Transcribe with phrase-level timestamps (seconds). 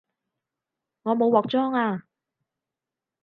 [1.03, 2.05] 我冇鑊裝吖